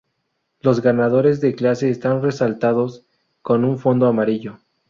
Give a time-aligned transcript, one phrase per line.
[0.61, 3.05] Los ganadores de clase están resaltados
[3.43, 4.57] con un fondo amarillo.